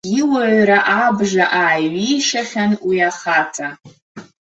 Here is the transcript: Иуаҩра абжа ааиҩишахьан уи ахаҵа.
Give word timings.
Иуаҩра 0.19 0.79
абжа 1.03 1.45
ааиҩишахьан 1.61 2.71
уи 2.87 2.97
ахаҵа. 3.09 3.67